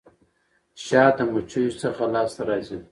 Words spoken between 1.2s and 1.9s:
مچيو